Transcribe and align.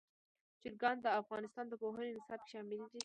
چرګان 0.61 0.97
د 1.01 1.07
افغانستان 1.21 1.65
د 1.69 1.73
پوهنې 1.81 2.11
نصاب 2.17 2.39
کې 2.43 2.49
شامل 2.53 2.75
دي. 2.93 2.99